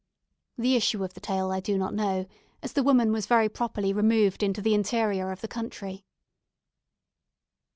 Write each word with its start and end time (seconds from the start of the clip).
The 0.57 0.75
issue 0.75 1.03
of 1.03 1.13
the 1.13 1.19
tale 1.19 1.51
I 1.51 1.59
do 1.59 1.77
not 1.77 1.93
know, 1.93 2.25
as 2.63 2.73
the 2.73 2.81
woman 2.81 3.11
was 3.11 3.27
very 3.27 3.47
properly 3.49 3.93
removed 3.93 4.41
into 4.41 4.59
the 4.59 4.73
interior 4.73 5.31
of 5.31 5.41
the 5.41 5.47
country. 5.47 6.05